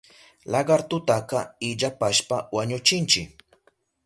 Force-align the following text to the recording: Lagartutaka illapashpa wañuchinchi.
Lagartutaka 0.53 1.39
illapashpa 1.67 2.37
wañuchinchi. 2.55 3.21